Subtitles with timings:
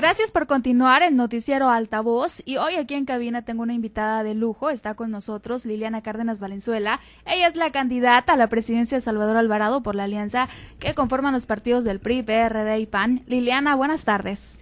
[0.00, 4.32] Gracias por continuar el noticiero Altavoz y hoy aquí en cabina tengo una invitada de
[4.32, 7.00] lujo, está con nosotros Liliana Cárdenas Valenzuela.
[7.26, 11.34] Ella es la candidata a la presidencia de Salvador Alvarado por la alianza que conforman
[11.34, 13.24] los partidos del PRI, PRD y PAN.
[13.26, 14.58] Liliana, buenas tardes.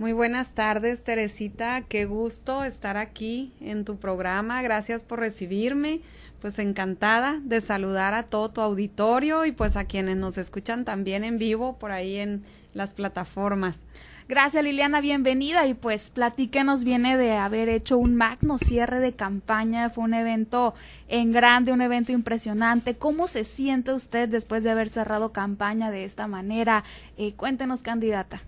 [0.00, 1.82] Muy buenas tardes, Teresita.
[1.82, 4.62] Qué gusto estar aquí en tu programa.
[4.62, 6.00] Gracias por recibirme.
[6.40, 11.22] Pues encantada de saludar a todo tu auditorio y pues a quienes nos escuchan también
[11.22, 13.84] en vivo por ahí en las plataformas.
[14.26, 19.90] Gracias Liliana, bienvenida y pues platíquenos viene de haber hecho un magno cierre de campaña,
[19.90, 20.72] fue un evento
[21.08, 22.96] en grande, un evento impresionante.
[22.96, 26.84] ¿Cómo se siente usted después de haber cerrado campaña de esta manera?
[27.18, 28.40] Eh, cuéntenos, candidata.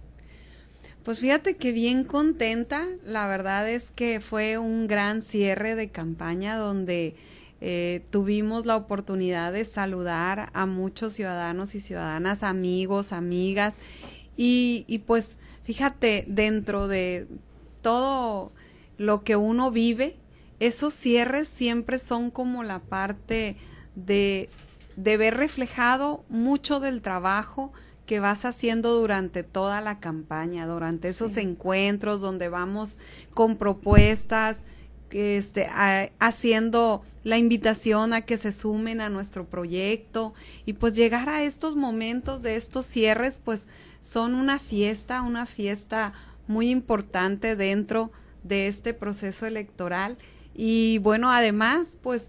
[1.05, 6.57] Pues fíjate que bien contenta, la verdad es que fue un gran cierre de campaña
[6.57, 7.17] donde
[7.61, 13.75] eh, tuvimos la oportunidad de saludar a muchos ciudadanos y ciudadanas, amigos, amigas.
[14.37, 17.27] Y, y pues fíjate, dentro de
[17.81, 18.53] todo
[18.97, 20.15] lo que uno vive,
[20.61, 23.57] esos cierres siempre son como la parte
[23.97, 24.49] de,
[24.95, 27.73] de ver reflejado mucho del trabajo
[28.07, 32.99] que vas haciendo durante toda la campaña, durante esos encuentros donde vamos
[33.33, 34.59] con propuestas,
[35.11, 35.69] este,
[36.19, 41.77] haciendo la invitación a que se sumen a nuestro proyecto y pues llegar a estos
[41.77, 43.67] momentos de estos cierres, pues
[44.01, 46.13] son una fiesta, una fiesta
[46.47, 48.11] muy importante dentro
[48.43, 50.19] de este proceso electoral.
[50.55, 52.29] Y bueno, además, pues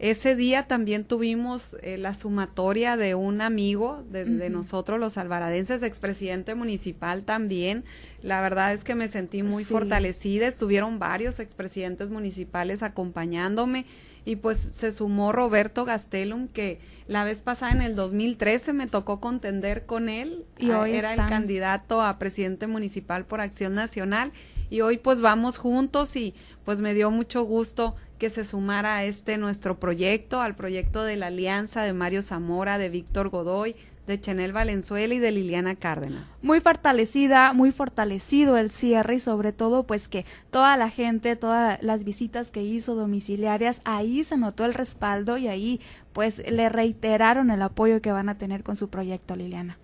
[0.00, 6.54] ese día también tuvimos eh, la sumatoria de un amigo de, nosotros, los alvaradenses, expresidente
[6.54, 7.84] municipal también.
[8.22, 10.46] La verdad es que me sentí muy fortalecida.
[10.46, 13.84] Estuvieron varios expresidentes municipales acompañándome
[14.24, 19.20] y pues se sumó Roberto Gastelum que la vez pasada en el 2013 me tocó
[19.20, 24.32] contender con él y ah, hoy era el candidato a presidente municipal por Acción Nacional
[24.68, 29.04] y hoy pues vamos juntos y pues me dio mucho gusto que se sumara a
[29.04, 33.74] este nuestro proyecto, al proyecto de la alianza de Mario Zamora, de Víctor Godoy,
[34.06, 36.26] de Chanel Valenzuela y de Liliana Cárdenas.
[36.42, 41.82] Muy fortalecida, muy fortalecido el cierre y sobre todo pues que toda la gente, todas
[41.82, 45.80] las visitas que hizo domiciliarias, ahí se notó el respaldo y ahí
[46.12, 49.78] pues le reiteraron el apoyo que van a tener con su proyecto Liliana.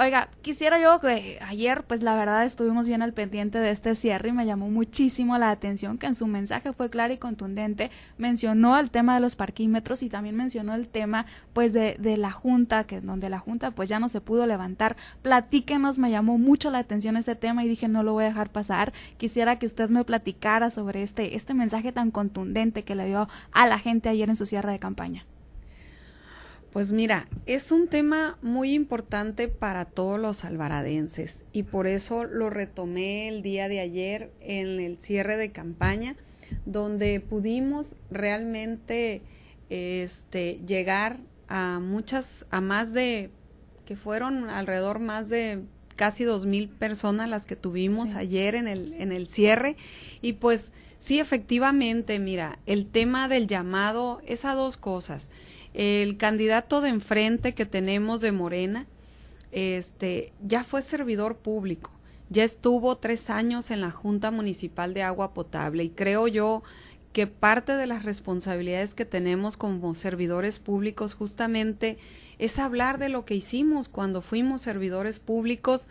[0.00, 4.28] Oiga, quisiera yo que ayer, pues la verdad estuvimos bien al pendiente de este cierre
[4.28, 8.78] y me llamó muchísimo la atención que en su mensaje fue claro y contundente, mencionó
[8.78, 12.84] el tema de los parquímetros y también mencionó el tema pues de, de la Junta,
[12.84, 14.96] que donde la Junta pues ya no se pudo levantar.
[15.22, 18.52] Platíquenos, me llamó mucho la atención este tema y dije no lo voy a dejar
[18.52, 18.92] pasar.
[19.16, 23.66] Quisiera que usted me platicara sobre este, este mensaje tan contundente que le dio a
[23.66, 25.26] la gente ayer en su cierre de campaña.
[26.72, 32.50] Pues mira, es un tema muy importante para todos los alvaradenses y por eso lo
[32.50, 36.14] retomé el día de ayer en el cierre de campaña,
[36.66, 39.22] donde pudimos realmente
[39.70, 43.30] este, llegar a muchas, a más de,
[43.86, 45.62] que fueron alrededor más de
[45.96, 49.76] casi dos mil personas las que tuvimos ayer en el, en el cierre.
[50.20, 55.30] Y pues sí, efectivamente, mira, el tema del llamado es a dos cosas
[55.74, 58.86] el candidato de enfrente que tenemos de Morena,
[59.52, 61.90] este, ya fue servidor público,
[62.30, 66.62] ya estuvo tres años en la Junta Municipal de Agua Potable y creo yo
[67.12, 71.98] que parte de las responsabilidades que tenemos como servidores públicos justamente
[72.38, 75.88] es hablar de lo que hicimos cuando fuimos servidores públicos,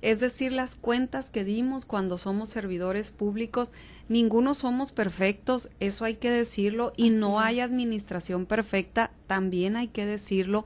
[0.00, 3.72] es decir, las cuentas que dimos cuando somos servidores públicos,
[4.08, 10.06] ninguno somos perfectos, eso hay que decirlo, y no hay administración perfecta, también hay que
[10.06, 10.64] decirlo,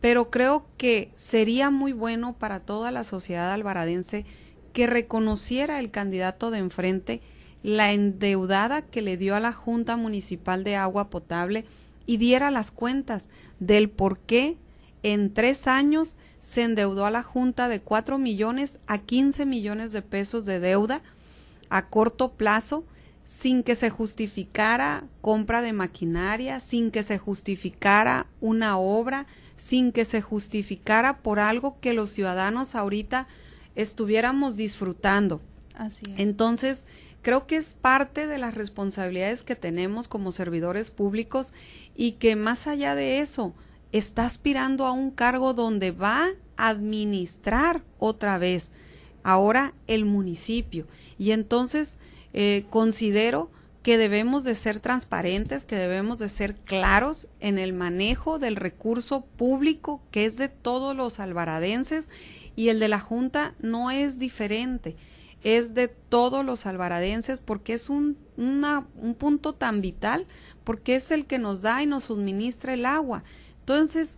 [0.00, 4.24] pero creo que sería muy bueno para toda la sociedad alvaradense
[4.72, 7.20] que reconociera el candidato de enfrente
[7.62, 11.64] la endeudada que le dio a la Junta Municipal de Agua Potable
[12.06, 14.56] y diera las cuentas del por qué
[15.02, 16.16] en tres años
[16.48, 21.02] se endeudó a la Junta de 4 millones a 15 millones de pesos de deuda
[21.68, 22.84] a corto plazo
[23.26, 30.06] sin que se justificara compra de maquinaria, sin que se justificara una obra, sin que
[30.06, 33.28] se justificara por algo que los ciudadanos ahorita
[33.74, 35.42] estuviéramos disfrutando.
[35.74, 36.86] Así Entonces,
[37.20, 41.52] creo que es parte de las responsabilidades que tenemos como servidores públicos
[41.94, 43.52] y que más allá de eso,
[43.92, 48.72] está aspirando a un cargo donde va a administrar otra vez
[49.22, 50.86] ahora el municipio.
[51.18, 51.98] Y entonces
[52.32, 53.50] eh, considero
[53.82, 59.24] que debemos de ser transparentes, que debemos de ser claros en el manejo del recurso
[59.24, 62.10] público que es de todos los alvaradenses
[62.54, 64.96] y el de la Junta no es diferente,
[65.42, 70.26] es de todos los alvaradenses porque es un, un punto tan vital,
[70.64, 73.22] porque es el que nos da y nos suministra el agua.
[73.68, 74.16] Entonces,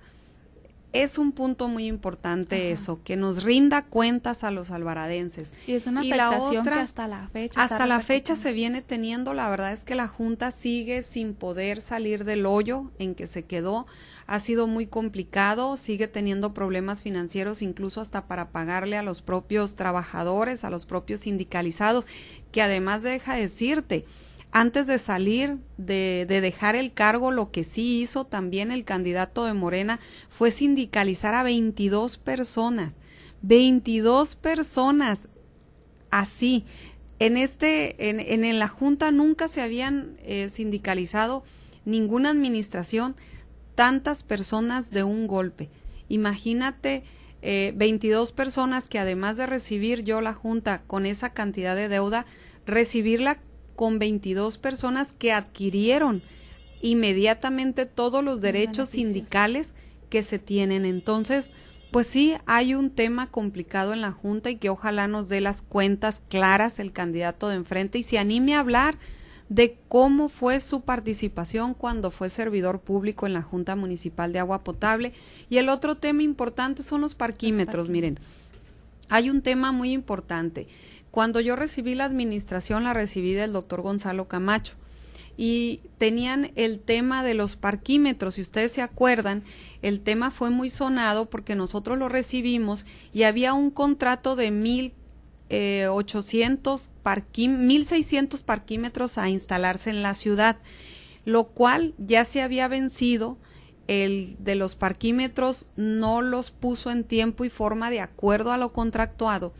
[0.92, 5.52] es un punto muy importante eso, que nos rinda cuentas a los alvaradenses.
[5.66, 7.60] Y es una afectación que hasta la fecha.
[7.60, 11.80] Hasta la fecha se viene teniendo, la verdad es que la Junta sigue sin poder
[11.80, 13.88] salir del hoyo en que se quedó.
[14.28, 19.74] Ha sido muy complicado, sigue teniendo problemas financieros, incluso hasta para pagarle a los propios
[19.74, 22.06] trabajadores, a los propios sindicalizados,
[22.52, 24.06] que además deja decirte,
[24.52, 29.54] antes de salir, de, dejar el cargo, lo que sí hizo también el candidato de
[29.54, 32.94] Morena fue sindicalizar a 22 personas.
[33.42, 35.28] 22 personas
[36.10, 36.64] así.
[37.18, 41.44] En este, en, en, la Junta nunca se habían eh, sindicalizado
[41.84, 43.16] ninguna administración
[43.74, 45.70] tantas personas de un golpe.
[46.08, 47.04] Imagínate
[47.42, 52.26] eh, 22 personas que además de recibir yo la Junta con esa cantidad de deuda,
[52.66, 53.40] recibirla
[53.80, 56.20] con 22 personas que adquirieron
[56.82, 59.72] inmediatamente todos los derechos sindicales
[60.10, 60.84] que se tienen.
[60.84, 61.50] Entonces,
[61.90, 65.62] pues sí, hay un tema complicado en la Junta y que ojalá nos dé las
[65.62, 68.98] cuentas claras el candidato de enfrente y se anime a hablar
[69.48, 74.62] de cómo fue su participación cuando fue servidor público en la Junta Municipal de Agua
[74.62, 75.14] Potable.
[75.48, 77.88] Y el otro tema importante son los parquímetros.
[77.88, 78.18] Miren,
[79.08, 80.68] hay un tema muy importante.
[81.10, 84.74] Cuando yo recibí la administración, la recibí del doctor Gonzalo Camacho
[85.36, 88.34] y tenían el tema de los parquímetros.
[88.34, 89.42] Si ustedes se acuerdan,
[89.82, 94.92] el tema fue muy sonado porque nosotros lo recibimos y había un contrato de mil
[95.48, 96.90] eh, ochocientos
[97.38, 100.58] mil seiscientos parquímetros a instalarse en la ciudad,
[101.24, 103.36] lo cual ya se había vencido.
[103.88, 108.72] El de los parquímetros no los puso en tiempo y forma de acuerdo a lo
[108.72, 109.52] contractuado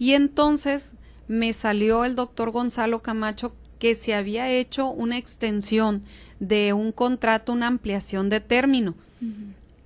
[0.00, 0.94] y entonces
[1.28, 6.02] me salió el doctor Gonzalo Camacho que se había hecho una extensión
[6.40, 8.94] de un contrato, una ampliación de término.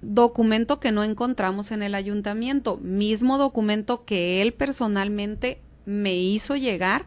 [0.01, 7.07] Documento que no encontramos en el ayuntamiento, mismo documento que él personalmente me hizo llegar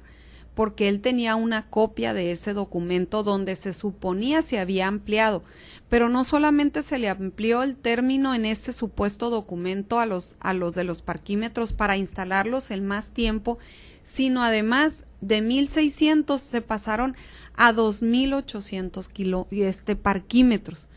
[0.57, 5.44] porque él tenía una copia de ese documento donde se suponía se había ampliado,
[5.88, 10.56] pero no solamente se le amplió el término en ese supuesto documento a los a
[10.56, 13.59] los de los parquímetros para instalarlos en más tiempo,
[14.01, 17.15] sino además de 1600 se pasaron
[17.56, 20.88] a 2800 kilo, este parquímetros.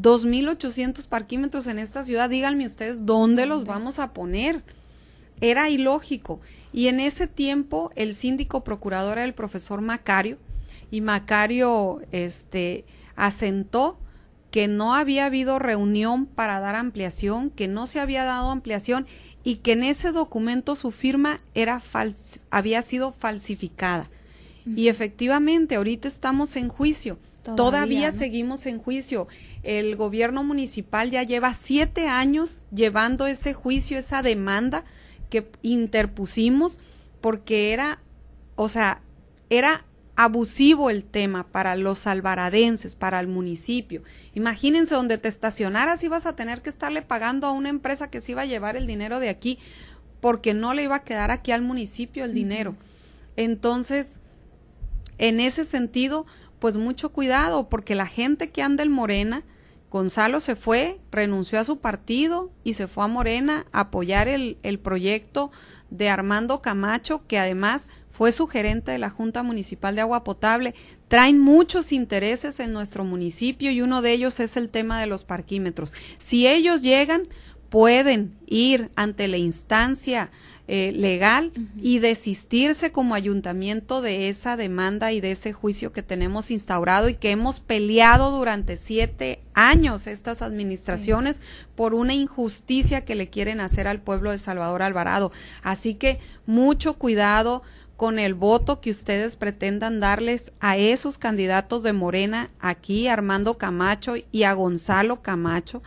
[0.00, 4.64] 2.800 parquímetros en esta ciudad, díganme ustedes dónde los vamos a poner.
[5.40, 6.40] Era ilógico.
[6.72, 10.38] Y en ese tiempo el síndico procurador era el profesor Macario
[10.90, 12.84] y Macario este,
[13.16, 13.98] asentó
[14.50, 19.06] que no había habido reunión para dar ampliación, que no se había dado ampliación
[19.42, 21.82] y que en ese documento su firma era
[22.50, 24.08] había sido falsificada.
[24.64, 27.18] Y efectivamente, ahorita estamos en juicio.
[27.56, 29.28] Todavía, seguimos en juicio.
[29.62, 34.84] El gobierno municipal ya lleva siete años llevando ese juicio, esa demanda
[35.30, 36.78] que interpusimos
[37.20, 38.02] porque era,
[38.56, 39.02] o sea,
[39.50, 39.84] era
[40.16, 44.02] abusivo el tema para los alvaradenses, para el municipio.
[44.34, 48.32] Imagínense donde te estacionaras ibas a tener que estarle pagando a una empresa que se
[48.32, 49.58] iba a llevar el dinero de aquí
[50.20, 52.76] porque no le iba a quedar aquí al municipio el dinero.
[53.36, 54.20] Entonces,
[55.18, 56.26] en ese sentido,
[56.60, 59.42] pues mucho cuidado porque la gente que anda en Morena,
[59.94, 64.58] Gonzalo se fue, renunció a su partido y se fue a Morena a apoyar el,
[64.64, 65.52] el proyecto
[65.88, 70.74] de Armando Camacho, que además fue su gerente de la Junta Municipal de Agua Potable.
[71.06, 75.22] Traen muchos intereses en nuestro municipio y uno de ellos es el tema de los
[75.22, 75.92] parquímetros.
[76.18, 77.28] Si ellos llegan,
[77.68, 80.32] pueden ir ante la instancia
[80.66, 86.50] eh, legal y desistirse como ayuntamiento de esa demanda y de ese juicio que tenemos
[86.50, 91.42] instaurado y que hemos peleado durante siete años estas administraciones
[91.74, 95.32] por una injusticia que le quieren hacer al pueblo de Salvador Alvarado.
[95.62, 97.62] Así que mucho cuidado
[97.96, 104.14] con el voto que ustedes pretendan darles a esos candidatos de Morena aquí, Armando Camacho
[104.32, 105.82] y a Gonzalo Camacho,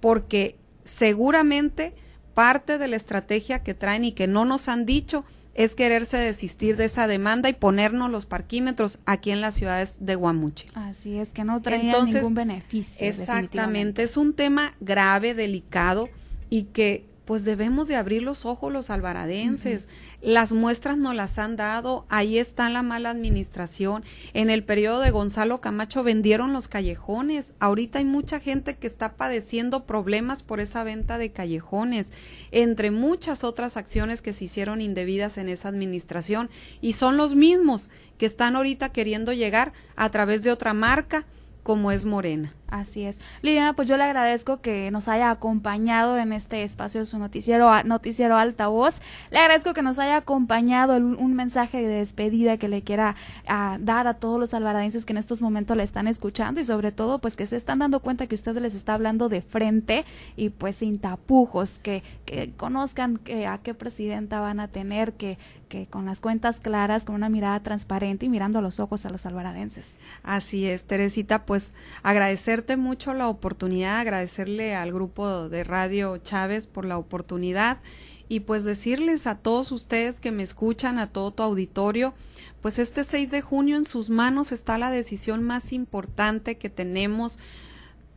[0.00, 1.94] porque seguramente
[2.40, 6.78] parte de la estrategia que traen y que no nos han dicho es quererse desistir
[6.78, 10.68] de esa demanda y ponernos los parquímetros aquí en las ciudades de Guamuche.
[10.72, 13.06] Así es, que no traen ningún beneficio.
[13.06, 16.08] Exactamente, es un tema grave, delicado
[16.48, 19.86] y que pues debemos de abrir los ojos los alvaradenses.
[20.20, 24.02] Las muestras nos las han dado, ahí está la mala administración.
[24.34, 27.54] En el periodo de Gonzalo Camacho vendieron los callejones.
[27.60, 32.10] Ahorita hay mucha gente que está padeciendo problemas por esa venta de callejones,
[32.50, 36.50] entre muchas otras acciones que se hicieron indebidas en esa administración.
[36.80, 41.26] Y son los mismos que están ahorita queriendo llegar a través de otra marca
[41.62, 42.56] como es Morena.
[42.70, 43.18] Así es.
[43.42, 47.70] Liliana, pues yo le agradezco que nos haya acompañado en este espacio de su noticiero,
[47.84, 49.00] noticiero altavoz.
[49.30, 53.16] Le agradezco que nos haya acompañado un mensaje de despedida que le quiera
[53.80, 57.18] dar a todos los alvaradenses que en estos momentos le están escuchando y sobre todo
[57.18, 60.04] pues que se están dando cuenta que usted les está hablando de frente
[60.36, 65.38] y pues sin tapujos, que, que conozcan que, a qué presidenta van a tener, que,
[65.68, 69.10] que con las cuentas claras, con una mirada transparente y mirando a los ojos a
[69.10, 69.96] los alvaradenses.
[70.22, 76.84] Así es, Teresita, pues agradecer mucho la oportunidad, agradecerle al grupo de Radio Chávez por
[76.84, 77.78] la oportunidad
[78.28, 82.14] y pues decirles a todos ustedes que me escuchan, a todo tu auditorio,
[82.62, 87.38] pues este 6 de junio en sus manos está la decisión más importante que tenemos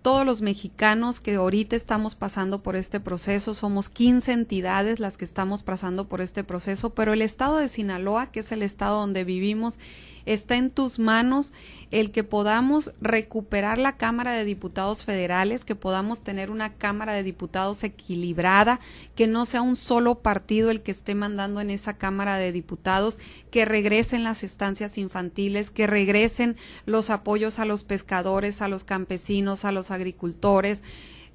[0.04, 3.54] todos los mexicanos que ahorita estamos pasando por este proceso.
[3.54, 8.30] Somos 15 entidades las que estamos pasando por este proceso, pero el estado de Sinaloa,
[8.30, 9.80] que es el estado donde vivimos,
[10.26, 11.54] está en tus manos
[11.92, 17.24] el que podamos recuperar la Cámara de Diputados federales, que podamos tener una Cámara de
[17.24, 18.80] Diputados equilibrada,
[19.16, 23.20] que no sea un solo partido el que esté mandando en esa Cámara de Diputados,
[23.52, 29.66] que regresen las estancias infantiles, que regresen los apoyos a los pescadores, a los campesinos,
[29.66, 30.84] a los agricultores.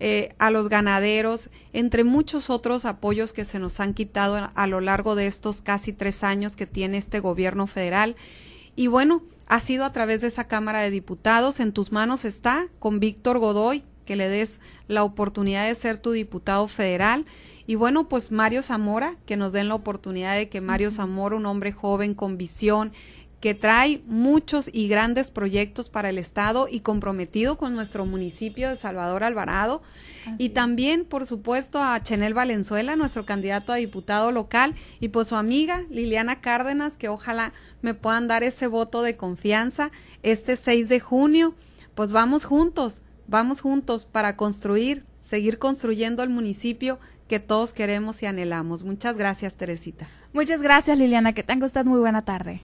[0.00, 4.80] Eh, a los ganaderos, entre muchos otros apoyos que se nos han quitado a lo
[4.80, 8.14] largo de estos casi tres años que tiene este gobierno federal.
[8.78, 12.68] Y bueno, ha sido a través de esa Cámara de Diputados, en tus manos está,
[12.78, 17.26] con Víctor Godoy, que le des la oportunidad de ser tu diputado federal.
[17.66, 21.46] Y bueno, pues Mario Zamora, que nos den la oportunidad de que Mario Zamora, un
[21.46, 22.92] hombre joven con visión,
[23.40, 28.76] que trae muchos y grandes proyectos para el Estado y comprometido con nuestro municipio de
[28.76, 29.82] Salvador Alvarado.
[30.36, 35.36] y también, por supuesto, a Chenel Valenzuela, nuestro candidato a diputado local, y pues su
[35.36, 39.90] amiga Liliana Cárdenas, que ojalá me puedan dar ese voto de confianza
[40.22, 41.54] este 6 de junio.
[41.94, 48.26] Pues vamos juntos, vamos juntos para construir, seguir construyendo el municipio que todos queremos y
[48.26, 48.82] anhelamos.
[48.82, 50.08] Muchas gracias, Teresita.
[50.32, 51.32] Muchas gracias, Liliana.
[51.34, 52.56] Que tenga usted muy buena tarde.